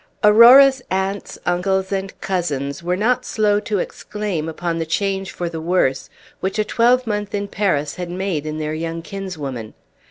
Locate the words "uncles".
1.45-1.91